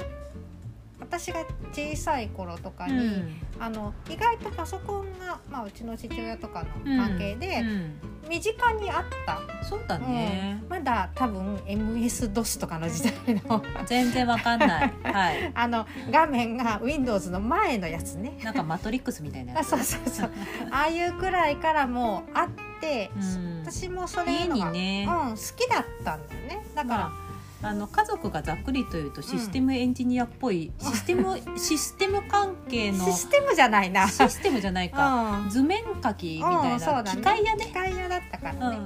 [0.99, 3.41] 私が小さい頃とかに、うん。
[3.59, 8.19] あの意外とパソコンが、まあ、うちの父親とかの関係でうん。
[8.29, 13.63] 身近にあった、そうだね、まだ多分 MS-DOS とかの時代の。
[13.88, 14.93] 全然わかんない。
[15.03, 15.51] はい。
[15.55, 18.38] あの画面が Windows の前のやつね。
[18.43, 19.73] なんかマトリックスみたいなやつ。
[19.73, 20.31] あそうそうそう。
[20.69, 23.62] ああいうくらいからもうあって、うん。
[23.65, 26.63] 私もそれが、にね、うん、好きだったんだよね。
[26.75, 27.28] だから、まあ、
[27.61, 34.07] あの家族がざっくりというとシステムエンジニアっぽい、システム システム関係のシステムじゃないな。
[34.07, 35.49] システムじゃないか、うん。
[35.49, 37.11] 図面書きみたいな、うんね。
[37.11, 37.65] 機械屋ね。
[37.65, 38.77] 機械屋だったからね、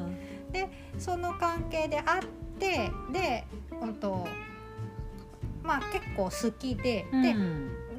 [0.95, 0.99] うん。
[0.99, 3.45] その関係であってで
[3.79, 4.27] 本当
[5.61, 7.21] まあ結構好きで、うん。
[7.21, 7.35] で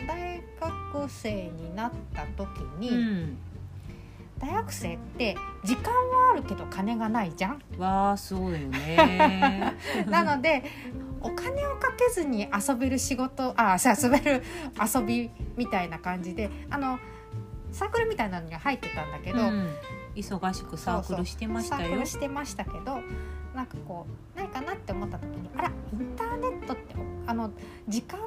[0.07, 3.39] 大学生になった時に、うん
[4.39, 7.63] 大学生って時間はあるけど金がないじゃん。
[7.79, 9.75] わあそうだよね。
[10.09, 10.65] なので
[11.21, 14.43] お金をかけずに遊べる仕事あ遊べる
[14.95, 16.99] 遊びみたいな感じであの
[17.73, 19.75] サークルみたいなのには入ってたんだけど、うん。
[20.15, 21.83] 忙しくサークルしてましたよ。
[21.83, 23.01] サークルしてましたけど
[23.55, 26.95] なんかこうないかなって思った時にあらインターネットって
[27.27, 27.51] あの
[27.89, 28.19] 時間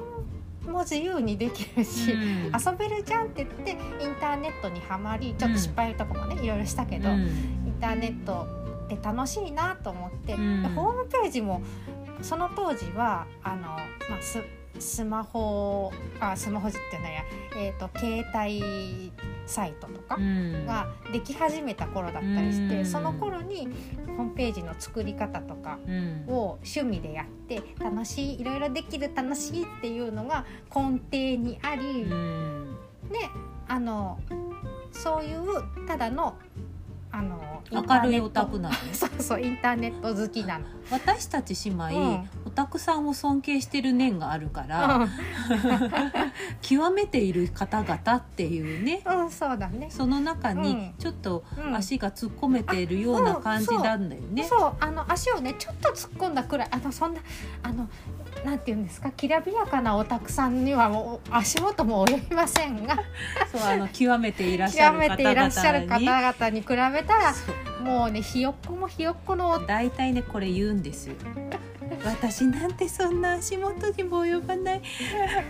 [0.68, 2.20] も自由にできるし、うん。
[2.46, 7.22] 遊べるじゃんって言ってインターネットにはまりちょっと失敗とかもね、いろいろしたけど、うん。
[7.22, 8.46] インターネット
[8.86, 11.62] って楽しいなと思って、ホームページも
[12.22, 13.78] その当時はあの、まあ、
[14.78, 17.22] ススマホあスマホっていうのや、
[17.56, 19.12] えー、と携帯
[19.46, 20.66] サイトとかうん。
[20.66, 22.86] ができ始めた頃だったりして、うん。
[22.86, 23.68] その頃に
[24.16, 26.24] ホームページの作り方とかうん。
[26.28, 32.76] を趣味でやって楽しいいろいろできる楽しいっていうのが根底にあり、うん。
[33.10, 33.18] で
[33.66, 34.20] あの
[34.92, 36.36] そういうただの
[37.10, 38.80] あの明るいオタクなのね。
[38.92, 40.66] そうそうインターネット好きなの。
[40.90, 42.30] 私たち姉妹、うん。
[42.46, 45.08] オタクさんを尊敬してる念があるから、
[46.62, 49.02] 極めている方々っていうね。
[49.06, 49.88] うん、うん、そうだね。
[49.90, 50.94] その中にうん。
[50.98, 51.76] ちょっとうん。
[51.76, 54.44] 足が突っ込めているような感じなんだよね。
[54.44, 57.20] そうあの足をねちょっと突っ込んだくらいあのそんな
[57.62, 57.88] あの
[58.44, 59.10] なんていうんですか？
[59.10, 62.96] きらびやかなおたくさんにはもう足元も及びませんが。
[63.52, 67.34] そうあの極めていらっしゃ極る方方々に比べたら
[67.82, 71.14] もうねひよっこもひよっこの大体ねこれ言うんですよ。
[72.04, 74.82] 私なんてそんな足元にも及ばない。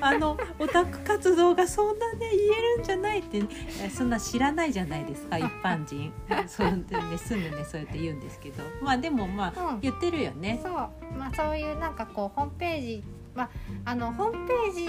[0.01, 3.49] あのオタク活動がそんなね言えるんじゃないって、ね、
[3.93, 6.13] そんな知らないじゃないですか 一般人。
[6.47, 8.63] そうでねすぐねそうやって言うんですけど。
[8.81, 9.81] まあでもまあうん。
[9.81, 10.61] 言ってるよね。
[10.63, 13.05] そうまあそういうなんかこうホームページ
[13.35, 13.51] まあ
[13.85, 14.89] あのホームページ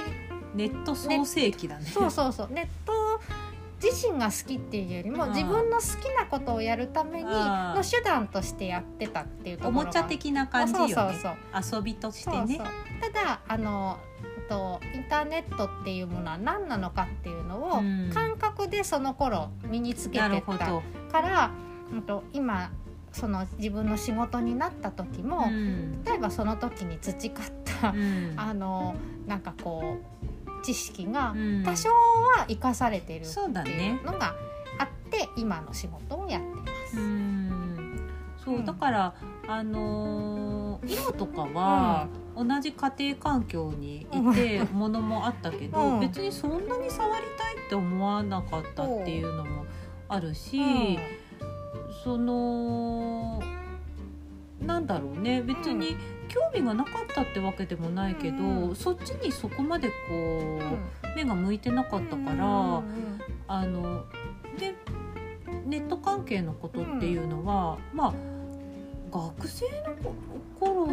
[0.56, 1.86] ネット創世記だね。
[1.86, 2.50] そうそうそう。
[2.52, 2.94] ネット
[3.82, 5.30] 自身が好きっていうよりもうん。
[5.30, 7.32] 自分の好きなことをやるためにうん。
[7.32, 9.82] の手段としてやってたっていうところが。
[9.82, 10.94] おもちゃ的な感じよね。
[10.94, 11.78] そうそうそう。
[11.80, 12.60] 遊びとしてね。
[13.02, 13.98] ただあの
[14.50, 18.10] とインターネットっていうものは何なのかっていうのをうん。
[18.12, 21.52] 感覚でその頃身につけてったから、
[21.94, 22.72] うんと今
[23.20, 26.04] その自分の仕事になった時も、うん。
[26.06, 27.46] 例えばその時に培っ
[27.82, 28.34] た、うん。
[28.40, 28.96] あの
[29.28, 31.64] なんかこう知識がうん。
[31.64, 34.34] 多少は生かされてるってそうだいねうのが
[34.78, 36.98] あって今の仕事をやってます。
[36.98, 38.10] うん。
[38.38, 38.66] そう、うん。
[38.66, 39.14] だから
[39.48, 46.00] あのー今とかは、同じ家庭環境にいて ものもあったけど、うん。
[46.00, 49.66] 別にそんなに触りたいって思わなかったっていうのも
[50.08, 50.98] あるし、うん
[52.04, 53.42] その
[54.62, 55.42] なんだろうね。
[55.42, 55.96] 別に
[56.28, 58.76] 興味がなかったってわけでもないけど、うん。
[58.76, 60.80] そっちにそこまでこう、うん。
[61.16, 62.46] 目が向いてなかったから。
[62.46, 63.20] うん
[63.52, 64.04] あの
[64.60, 64.76] で
[65.66, 68.14] ネット関係のことっていうのは、まあ
[69.12, 69.66] 学生
[70.04, 70.14] の
[70.60, 70.86] 頃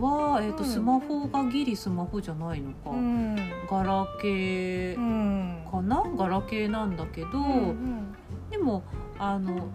[0.00, 0.70] は、えーとうん。
[0.70, 3.36] スマホがギリスマホじゃないのか、うん。
[3.68, 5.66] ガラケーうん。
[5.68, 8.14] かなガラケーなんだけど、うん。
[8.50, 8.84] でも
[9.18, 9.68] あの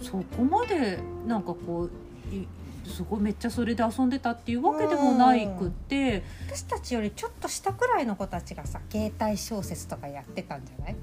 [0.00, 1.88] そこまでなんかこ
[2.32, 2.46] うい
[2.86, 10.96] すごいめっちゃそれで遊んでたっていうわけでもないくって、私たちよりちょっと下くらいの子たちがさ携帯小説とかやってたんじゃない、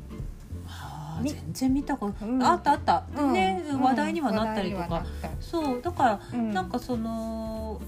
[0.65, 2.43] はあみ全然見たこと、うん。
[2.43, 3.81] あったあった、ねうん。
[3.81, 5.05] 話題にはなったりとか。
[5.39, 6.53] そうだからたうん。
[6.53, 7.79] なんかその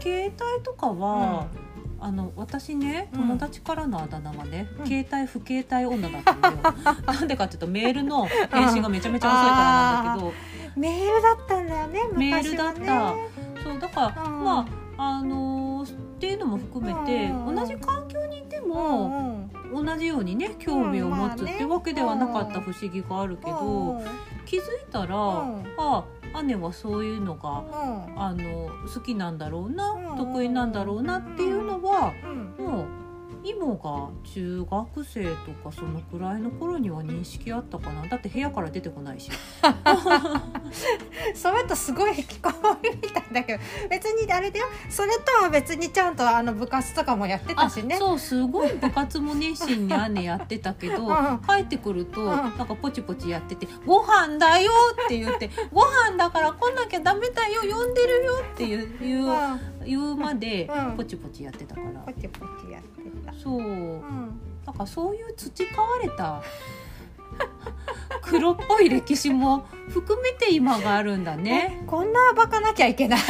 [0.00, 1.46] 携帯とかは、
[1.98, 3.20] あの私ねうん。
[3.20, 4.86] 友達からのあだ名がね、うん。
[4.86, 6.56] 携帯不携帯女だったんだよ
[7.06, 7.20] な。
[7.24, 10.32] んでかっていうとメールの返信がめちゃめちゃ遅いからなんだけど、
[10.76, 13.14] メールだったんだよねメールだった。
[13.62, 14.44] そうだから、うん。
[14.44, 14.66] ま
[14.98, 17.54] ああのーっていうのも含めて、うん。
[17.54, 22.64] 同じ環境にいてうも、同じようにね興味を持つってわけではなかったうん。
[22.64, 24.04] 不思議があるけど、うん。
[24.46, 25.18] 気づいたら、う
[25.58, 25.64] ん。
[25.78, 26.04] あ
[26.42, 28.20] 姉はそういうのがうん。
[28.20, 30.16] あの好きなんだろうな、うん。
[30.16, 32.55] 得意なんだろうなっていうのは、うん
[33.54, 38.06] もう妹が中学生とかそのくらいの頃には認識あったかな。
[38.06, 39.30] だって部屋から出てこないし。
[41.34, 44.66] それとすごい引きこもりみたいだけど別にあれだよ。
[44.90, 47.96] それとは別にちゃんとあの部活とかもやってたあしね。
[47.96, 51.40] そうすごい部活も熱心に姉やってたけど、 うん。
[51.46, 52.28] 帰ってくると、うん。
[52.28, 54.72] なんかポチポチやってて「ご飯だよ」
[55.06, 58.88] って言って「ご飯だから来なきゃダメだよ呼んでるよ」っていう
[59.84, 60.96] 言うまでうん。
[60.96, 62.95] ポチポチやってたから、ポチポチやって
[63.26, 63.32] た。
[63.34, 63.58] そう。
[63.58, 64.40] うん。
[64.64, 66.42] なんかそういう培われた
[68.22, 71.84] 黒っぽい歴史も含めて今があるんだね。
[71.86, 73.20] こんな暴かなきゃいけない。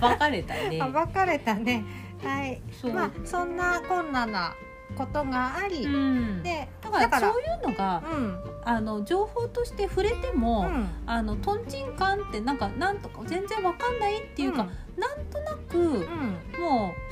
[0.00, 0.78] 暴かれたね。
[0.78, 1.84] 暴かれたね。
[2.22, 2.62] はい。
[2.92, 4.54] まあそんなこんなな
[4.96, 8.38] ことがあり、うん、でだからそういうのがうん。
[8.64, 10.88] あの情報として触れてうも、ん。
[11.06, 16.00] あのとんちんかんってなんかなんとか全然わかんないっていうか、なんとなくうん、うん
[16.60, 17.11] もう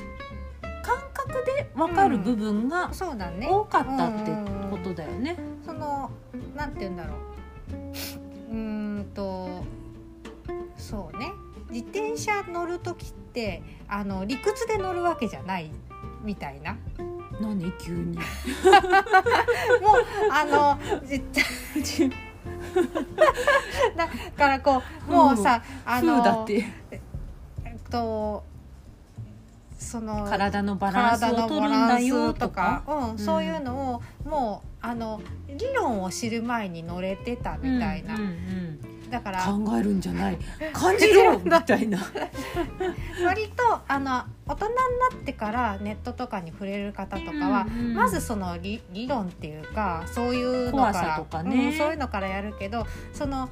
[1.31, 4.31] 覚でわかる部分が多かったって
[4.69, 5.37] ことだよね。
[5.65, 6.11] その
[6.55, 7.15] なんて言うんだろ
[8.49, 8.51] う。
[8.51, 8.57] うー
[8.99, 9.63] んと
[10.77, 11.31] そうね。
[11.69, 15.71] 自転車乗る時ってあの理屈で乗るわけじゃない
[16.23, 16.73] みたいな。
[17.39, 17.71] も何？
[17.79, 18.17] 急に。
[18.17, 18.21] う
[20.31, 22.11] あのじ
[23.95, 26.65] だからこうもうさ、あ風のだって
[27.63, 28.43] えっと
[29.81, 32.83] その体のバランスを取るんだよとか。
[32.87, 38.79] うんそういうのをもうあの理論を知る前に乗れてたみたいな、うんうん
[39.11, 40.37] だからうん考えるんじゃない。
[40.71, 41.99] 感じろみたいな。
[43.25, 44.81] 割とあの大人にな
[45.17, 51.71] ってからネットとかに触れる方とかは、うんうんまずその理理論っていうかそういうのか怖さらとかね。
[51.71, 53.49] うんそういうのからやるけどその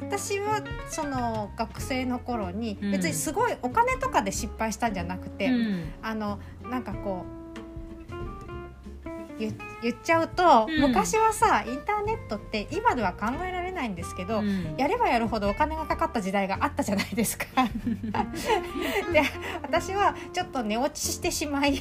[0.00, 2.90] 私はその学生の頃にうん。
[2.92, 5.92] 別にすごいお金とかで失敗したんじゃなくて、うん。
[6.02, 6.38] あの
[6.70, 7.37] なんかこう言
[9.38, 10.80] 言っちゃうと、うん。
[10.80, 14.74] 昔はさインターネットって今では考えられないんですけど、うん。
[14.76, 17.46] やればやるほどお金がかかった時代があったじゃないですか。
[19.12, 19.22] で
[19.62, 21.80] 私はちょっと寝落ちしてしまい、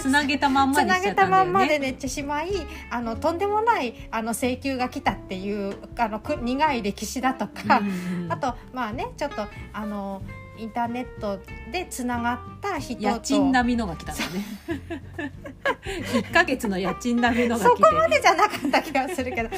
[0.00, 2.50] つなげたまんまつなにしちゃったげたまん寝てしまい
[2.90, 8.32] あのとんでもないあの請求が来たっていうあのく苦い歴史だとか、うんうん。
[8.32, 10.22] あとまあねちょっとあの
[10.60, 11.40] インターネット
[11.72, 15.32] でつながった人と家賃並みのが来たんだね。
[16.18, 17.82] 一ヶ月の家賃並みのが来て。
[17.82, 19.56] そこまでじゃなかった気がするけどで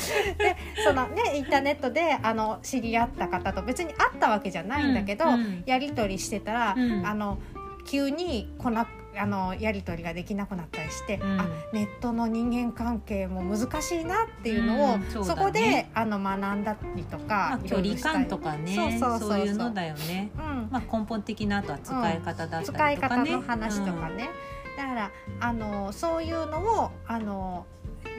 [0.84, 7.38] そのねインターネットであの知り合った方と別に会ったわけじゃないんだけど、うんうんやり取りしてたら、うんあの
[7.84, 8.86] 急にこな
[9.18, 11.40] あのやり取りができなくなったりして、うん。
[11.40, 19.28] あネットの人間関係も難しいなっていうのを、うんそうそこであの学んだりとか、まあ、距離感とかねそうそうそうそう。
[19.30, 20.30] そういうのだよね。
[20.36, 20.68] うん。
[20.70, 22.94] まあ、根本的なあとは使い方だったりとか使ね。
[22.94, 24.30] い方の話とかね、
[24.76, 27.66] だからあのそういうのをあの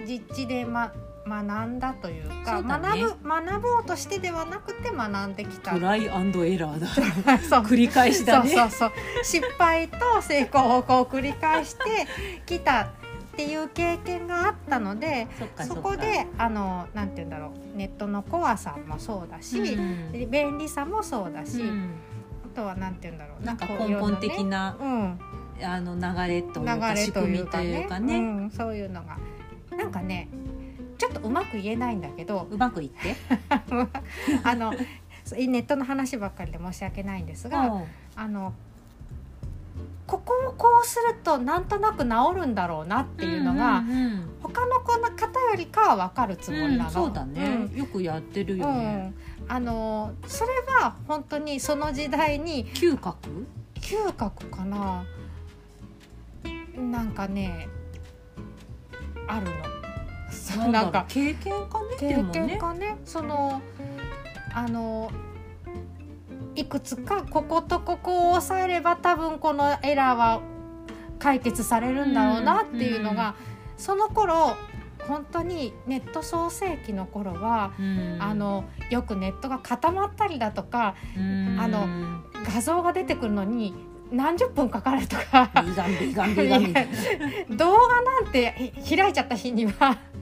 [0.07, 0.93] 実地で、ま、
[1.25, 3.01] 学んだというかそうだね。
[3.01, 5.71] 学ぶ学ぼうとしてではなくて学んできた。
[5.71, 7.39] トライアンドエラーだ。
[7.39, 7.61] そう。
[7.61, 8.49] 繰り返しだね。
[8.49, 8.91] そうそうそう。
[9.23, 12.07] 失敗と成功をこう繰り返して
[12.45, 12.87] きたっ
[13.35, 15.89] ていう経験があったのでそっかそそっか。
[15.89, 17.77] こであのなんて言うんだろう。
[17.77, 20.29] ネットの怖さもそうだし、うん。
[20.29, 21.91] 便利さもそうだし、うん。
[22.53, 25.19] あとはなんて言うんだろうなんかこうい根本ろんなね的なうん、
[25.63, 28.17] あの流れというか流れと仕組みというかねいうかね。
[28.17, 29.17] うん、そういうのが。
[29.75, 30.27] なんかね
[30.97, 33.15] ちょっとうまく言えないんだけど うまくいって。
[34.43, 34.73] あの
[35.37, 37.83] ネットの話ばっかりで申し訳ないんですが、うん。
[38.15, 38.53] あの
[40.05, 42.09] ここをこうするとなんとなく治
[42.41, 44.29] るんだろうなっていうのが、んうんうん。
[44.43, 46.85] 他の子の方よりかは分かるつもりなの。
[46.85, 49.51] うんそうだね、よくやってるうんよね、うん。
[49.51, 50.51] あのそれ
[50.81, 53.47] は本当にその時代に嗅覚？
[53.75, 55.05] 嗅覚かな。
[56.77, 57.67] なんかね
[59.27, 59.82] あるの。
[60.43, 62.97] そうなんか経験かねで経験かね。
[63.05, 63.61] その
[64.53, 65.09] あの
[66.55, 70.41] いくつかこことここを押さえれば多分このエラーは
[71.17, 73.35] 解決されるんだろうなっていうのが、
[73.77, 74.57] その頃
[75.07, 78.17] 本当にネット創世期の頃は、うん。
[78.19, 81.57] あのよくネットが固まったりだとかうん。
[81.59, 81.87] あの
[82.45, 83.73] 画像が出てくるのに
[84.11, 85.49] 何十分かかるとか。
[87.49, 90.12] 動画なんてひ開いちゃった日にはあ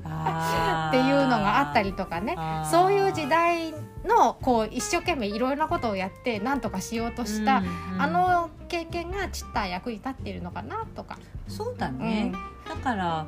[0.89, 2.35] っていうのがあったりとかね。
[2.69, 3.73] そういう時代
[4.05, 8.01] のこう一生懸命いろいろなことをやって何とかしようとした、うんうん。
[8.01, 11.17] あの経験がちった役に立っているのかなとか。
[11.47, 12.31] そうだね、
[12.69, 13.25] だから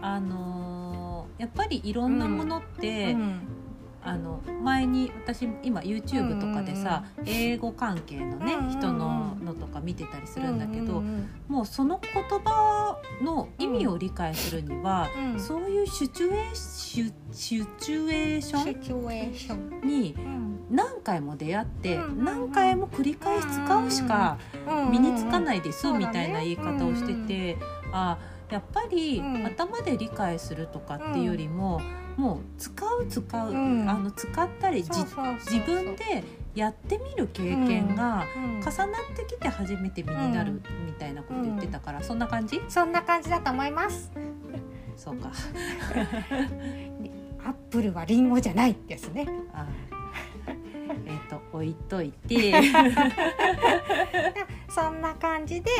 [0.00, 3.40] あのーやっぱりいろんなものって、うん
[4.04, 8.70] あの前に私今 YouTube とかでさ、英語関係のね、うんうんうん。
[8.78, 15.40] 人ののとか見てたりするんだけど、うんうんもうその言葉の意味を理解するには、うん。
[15.40, 19.80] そういうシチュエーシュシチュエーショシチュエーション。
[19.84, 20.66] ンにうん。
[20.70, 22.24] 何回も出会って、うんうんうん。
[22.24, 24.38] 何回も繰り返し使うしか
[24.68, 27.56] うん身につかないです、うんうんみたいな言い方をしてて、
[27.92, 28.18] あ
[28.50, 29.46] やっぱりうん。
[29.46, 31.80] 頭で理解するとかっていうよりも、
[32.16, 33.88] もう使う使う、うん。
[33.88, 35.04] あの使ったり自
[35.66, 36.22] 分で
[36.54, 38.60] やってみる経験がうん。
[38.60, 42.60] 重なってきて初めて身になるみたいなこと言ってたから、そんな感じ？
[42.68, 44.10] そんな感じだと思います。
[44.96, 45.30] そうか。
[47.44, 49.26] アップルはリンゴじゃないですね。
[49.52, 49.66] あ。
[51.06, 52.54] えっ、と置いといて。
[54.70, 55.70] そんな感じで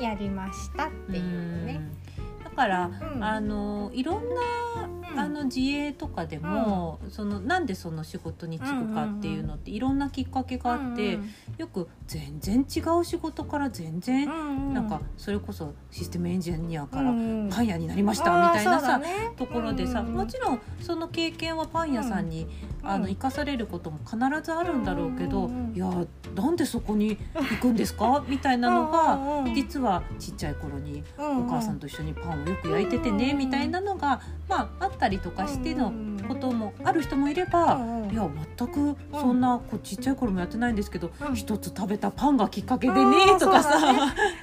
[0.00, 1.80] やりましたっていうね。
[2.18, 2.44] うん。
[2.44, 3.24] だから、うん。
[3.24, 4.40] あのいろんな
[4.84, 14.32] うんあの自営とかでも、そのなんでその仕事に就くかっていうのっていろんなきっかけがあって、うんよく全然違う仕事から全然、う
[14.70, 19.00] んなんかそれこそシステムエンジニアからうんパン屋になりましたみたいなさ、
[19.36, 22.46] ところでさ、うんもちろんその経験はパン屋さんに、
[22.82, 25.90] あの生かされることも必ずあるんだろうけど、うんいや
[26.34, 28.22] なんでそこに行くんですか？
[28.28, 29.18] みたいなのが、
[29.54, 33.38] 実はちっちゃい頃におお母さんと一緒にパンをよく焼いててね、うん。
[33.38, 35.92] みたいなのが、まあ、あったりとかしての
[36.26, 37.78] こともある人もいれば、
[38.10, 41.34] いや全くそんなこうちっちゃい頃もやってないんですけど、うん。
[41.34, 43.78] 一つ食べたパンがきっかけでうんねとかさ。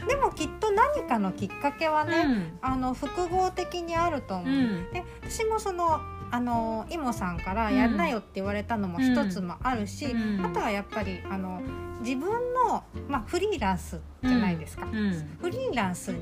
[0.07, 2.57] でもきっと何かのきっかけはね、うん。
[2.61, 4.91] あの複合的にあると思う、うん。
[4.91, 5.99] で私もその
[6.31, 10.45] あのイモさんからやんなよって言われたのも一つもあるし、うん。
[10.45, 11.61] あとはやっぱりあの
[12.01, 15.37] 自分の、まあ、フリーランスじゃないですか、うん。
[15.39, 16.13] フリーランス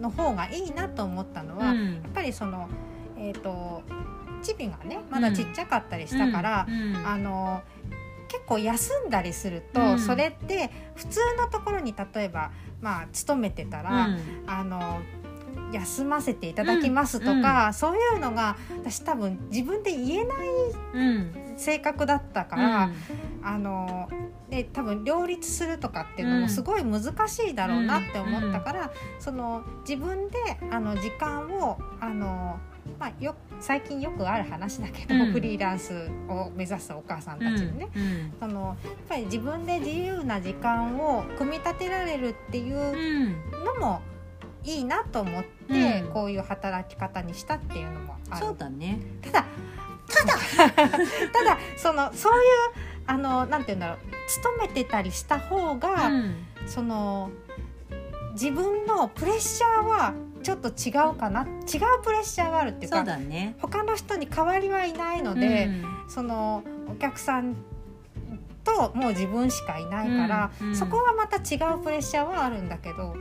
[0.00, 2.02] の方がいいなと思ったのは、やうん。
[2.06, 2.68] っぱりその
[3.18, 3.82] えっ、と
[4.42, 7.62] チビがねまだちっちゃかったりしたから、うんあの
[8.28, 9.98] 結構休んだりすると、うん。
[9.98, 14.20] それって普通のところに例えばまあ勤めてたら、うん。
[14.46, 15.00] あの
[15.72, 20.38] 休ませていただきますとか、そういうのが私多分自分で言えない
[20.94, 21.54] うん。
[21.56, 22.90] 性格だったから、
[23.42, 24.08] あの
[24.48, 26.42] で多分両立するとかっていうのうん。
[26.42, 30.36] もすごい難しいだろうなって思ったから、その自分で
[30.70, 32.60] あの時間をあの、
[32.98, 35.32] まあ、よ最近よくある話だけど、うん。
[35.32, 43.64] フリーランスを目指すお母さんたちにね、うんそのやっぱり自分で自由な時間を組み立てられるっていううん。
[43.64, 44.00] のも
[44.64, 46.12] いいなと思って、うん。
[46.12, 48.46] こういう働き方にしたっていうのもある。
[48.46, 49.00] そうだね。
[49.22, 49.44] ただ
[50.08, 50.34] ただ
[51.32, 52.48] ただそのそういう
[53.06, 53.98] あのなんて言うんだろう
[54.28, 56.34] 勤めてたりした方が、うん。
[56.66, 57.30] その
[58.32, 61.42] 自分のプレッシャーはちょっと違うかな？
[61.42, 61.48] 違う
[62.02, 63.56] プレッシャーがあるっていうそうね。
[63.60, 65.68] 他の人に代わりはいないので、
[66.08, 67.56] そのお客さん
[68.64, 70.76] ともう自分しかいないから、うんうん。
[70.76, 73.14] そこはまた違うプレッシャーはあるんだけど、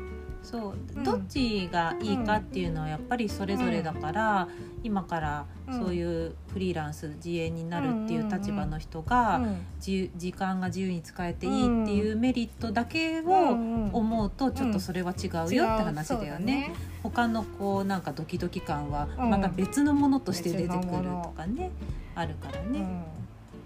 [0.49, 1.03] そううん。
[1.03, 4.47] どっちがいいかっていうのはやっぱりそれぞれだから、
[4.81, 9.41] 今からそういうフリーランス自営になるっていう立場の人が、
[9.81, 13.57] 時間が自由に使えていいっていうメリットだけを
[13.91, 16.71] 思うとちょっとそれは違うよって話だよね。
[17.03, 19.29] 他のこうなんかドキドキ感はうん。
[19.29, 21.71] また別のものとして出てくるとかね、
[22.15, 22.79] あるからね。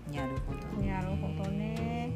[0.09, 0.15] うん。
[0.15, 0.91] なるほどね。
[0.91, 2.11] なるほどね。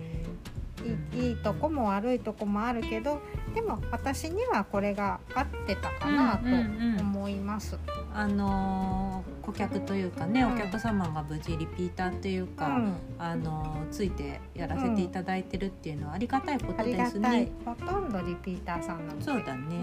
[1.14, 3.22] いいいいとこも悪いとこもあるけど
[3.56, 6.60] でも私にはこれが合ってたかなとうんうん
[6.96, 7.00] うん。
[7.00, 7.80] 思います。
[8.14, 10.54] あのー顧客というかね、うん。
[10.56, 12.94] お客様が無事リピーターというか、うん。
[13.18, 17.50] あのーついてやらせていただいてるっていうのはありがたいことですね。
[17.64, 19.78] ほとんどリピーターさんなのでそうだね、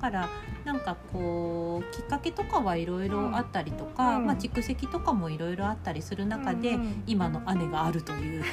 [0.00, 0.28] から
[0.64, 4.26] なんかこうきっかけとかはいろいろあったりとか、うん。
[4.26, 7.02] まあ、蓄積とかもいろいろあったりする中で、うんうん。
[7.06, 8.44] 今の姉があるという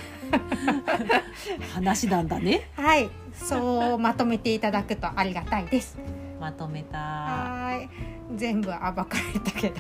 [1.74, 2.70] 話なんだね。
[2.78, 3.10] はい。
[3.34, 5.98] そうまとめていただくとありがたいです。
[6.40, 6.98] まとめた。
[6.98, 7.90] はい。
[8.36, 9.76] 全部暴かれたけど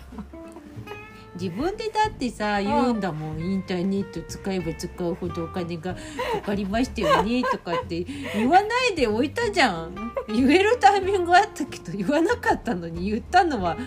[1.40, 6.00] 自分でだってさ言うんだもん、インターネット使えば使うほどお金がか
[6.48, 10.14] かりましたよねとかって言わないでおいたじゃん。
[10.28, 13.78] 言えるタイミングあったけど言わなかったのに言ったのは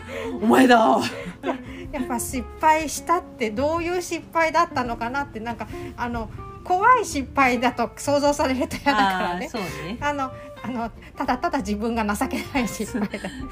[0.40, 1.00] お前だ。
[1.92, 6.30] やっぱ失敗したってどういう失敗だったのかなってなんかあの
[6.64, 9.50] 怖い失敗だと想像されると嫌だからね。
[9.52, 9.58] あー。
[9.58, 9.98] そうね。
[10.00, 10.32] あの
[10.62, 12.86] あのただただ自分が情けないし。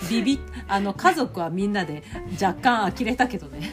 [0.08, 2.02] ビビあの家族はみんなで
[2.40, 3.72] 若干呆れたけどね。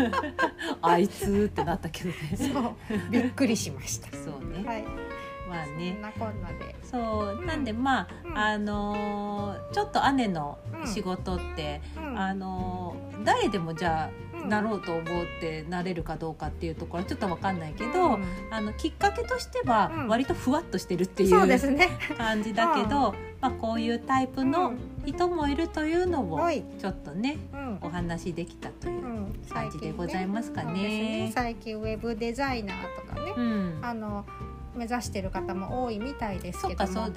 [0.82, 2.16] あいつってなったけどね。
[2.36, 2.74] そう。
[3.10, 4.08] びっくりしました。
[4.16, 5.07] そうね、はい
[5.48, 5.92] まあね。
[5.94, 6.74] そんなこんなで。
[6.82, 7.44] そう。
[7.46, 8.38] なんでまあ、うん。
[8.38, 12.18] あのーちょっと姉の仕事って、うん。
[12.18, 15.04] あのー誰でもじゃあ、うんなろうと思っ
[15.40, 18.24] てなれるかどうかっていうところはちょっと分かんないけど、うん。
[18.50, 20.08] あのきっかけとしてはうん。
[20.08, 21.48] 割とふわっとしてるっていそう
[22.16, 24.74] 感じだけど、まあ、こういうタイプの
[25.04, 26.64] 人もいるというのをはい。
[26.78, 27.78] ちょっとねうん。
[27.82, 29.08] お話できたというう。
[29.08, 29.34] ん。
[29.52, 31.30] 感じでございますかね。
[31.34, 33.32] 最近ウェブデザイナーとかね。
[33.36, 33.78] うん。
[33.82, 34.24] あの
[34.74, 37.10] 目指してる方も多いみたいですけども。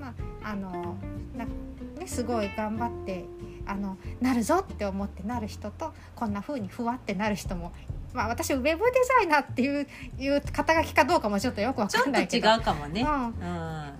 [0.00, 0.08] ま
[0.42, 0.96] ああの
[1.36, 3.24] なねすごい頑張って
[3.66, 7.72] あのなるぞって思ってなる人とこんな風にふわってなる人も
[8.12, 9.86] まあ私ウェブデザイナーっていう
[10.18, 12.56] いう肩書きかどうかもちょっとよくわかんないけど。
[12.56, 13.02] うかもね。
[13.02, 13.26] うん。
[13.26, 13.32] うん。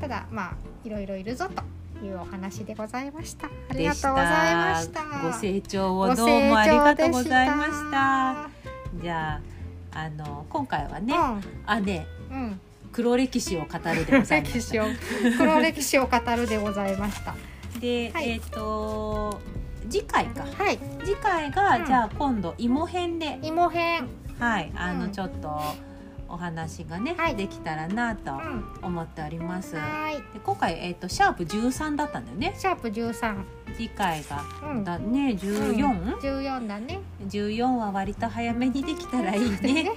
[0.01, 0.55] ただまあ
[0.85, 3.47] いろいろいるぞというお話でございました。
[3.47, 5.03] ありがとうございました。
[5.23, 8.51] ご清聴をごどうもありがとうございました。
[9.01, 9.41] じゃ
[9.95, 11.15] ああの今回はね、
[11.85, 12.61] 姉うん、うん、
[12.93, 14.85] 黒歴史を語るでございまし歴史を
[15.37, 17.35] 黒歴史を語るでございました。
[17.75, 17.81] た。
[17.81, 18.31] で、はい。
[18.31, 19.41] えっ、と
[19.91, 20.45] 次回か。
[20.45, 21.87] はい、次回が、うん。
[21.87, 23.39] じゃあ今度芋編で。
[23.43, 24.09] 芋編、
[24.39, 25.11] はいあの、うん。
[25.13, 25.61] ちょっと
[26.33, 29.77] お話がね、はいできたらなとうん、思っております。
[29.77, 32.55] はい、で今回えっ、とシャープ13だったんだよね。
[32.57, 37.01] シャープ十三、次回が、うん、だね14、十四だね。
[37.29, 39.93] 14は割と早めにできたらいいね。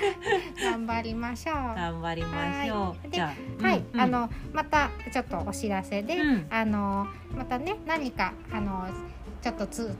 [0.62, 1.54] 頑張りましょう。
[1.74, 3.08] 頑張りましょはい。
[3.08, 3.10] う。
[3.10, 7.06] じゃあ、はい、うんあ、のまたちょっとお知らせで、うんあの
[7.36, 8.86] またね何かあの
[9.42, 9.94] ちょっとつ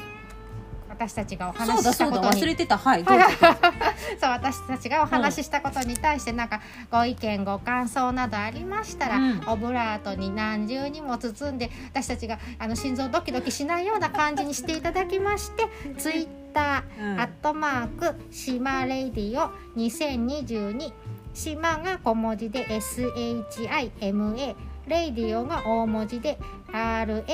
[0.95, 2.41] 私たちがお話ししたことに。
[2.41, 2.79] 忘れてた。
[2.79, 3.05] はい
[4.21, 9.43] そう私たちがお話ししたことに対してなんかご意見ご感想などありましたら、うん。
[9.49, 15.69] オブラートに何重にも包んで私たちがあの心臓ドキドキしないような感じにしていただきまして
[15.99, 17.21] ツイッターうん。
[17.21, 20.93] アットマーク島レディオ2022
[21.35, 24.55] 島が小文字で SHIMA
[24.87, 26.39] radio が大文字で
[26.73, 27.25] RADIO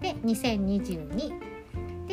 [0.00, 1.49] で2022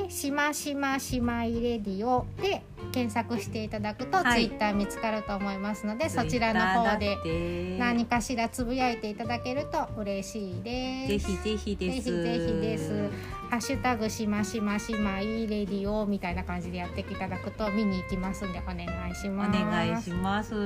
[0.03, 11.27] でしましましまいレディオで検索していただくと、はいツイッター見つかると思いますのでそちらの方でで何かしらつぶやいていただけると嬉しいです。
[11.27, 13.09] ぜひぜひですぜひぜひです。
[13.49, 19.51] ハッシュタグしましましまいレディオみたいな感じでやっていただくと見に行きますんでお願いしおます。
[19.51, 20.59] 願いしますは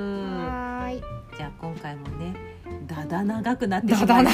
[0.88, 1.02] ーい。
[1.36, 2.34] じゃあ今回もね
[2.86, 4.30] だだ長くなってしまいだだな。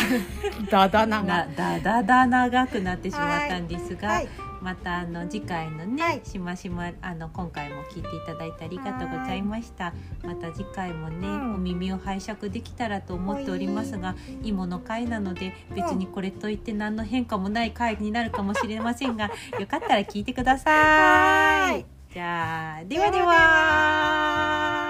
[0.71, 4.29] だだななだだだ長くなってしまったんですが、はい。
[4.61, 6.21] またあの次回のね、はい。
[6.25, 9.93] しましまあの今回も聞いていただいてありがとうございました。
[10.23, 11.55] また次回もね、うん。
[11.55, 21.85] お耳を拝借できたらと思っておりますが芋の回なので別にこれといって何の変化もない回になるかもしれませんが よかったら聞いてください。
[22.13, 24.88] じゃあではでは